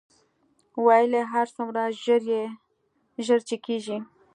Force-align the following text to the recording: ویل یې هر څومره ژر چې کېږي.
ویل 0.85 1.11
یې 1.17 1.23
هر 1.33 1.47
څومره 1.55 1.81
ژر 3.25 3.39
چې 3.49 3.55
کېږي. 3.65 3.97